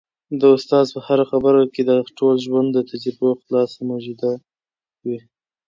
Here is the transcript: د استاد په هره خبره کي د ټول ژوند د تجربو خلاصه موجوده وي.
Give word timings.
د 0.39 0.41
استاد 0.55 0.85
په 0.93 0.99
هره 1.07 1.25
خبره 1.31 1.61
کي 1.73 1.81
د 1.89 1.91
ټول 2.17 2.35
ژوند 2.45 2.67
د 2.73 2.77
تجربو 2.89 3.27
خلاصه 3.43 3.79
موجوده 3.89 4.31
وي. 5.05 5.19